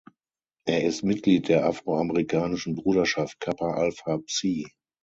[0.65, 4.67] Er ist Mitglied der afroamerikanischen Bruderschaft Kappa Alpha Psi.